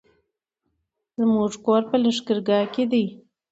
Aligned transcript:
زموږ 1.17 1.51
کور 1.65 1.81
په 1.89 1.95
لښکرګاه 2.03 2.65
کی 2.73 2.83
دی 2.91 3.05